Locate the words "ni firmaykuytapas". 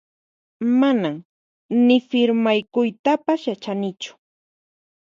1.85-3.39